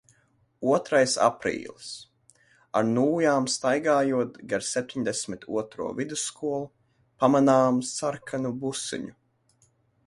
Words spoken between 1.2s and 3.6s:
aprīlis. Ar nūjām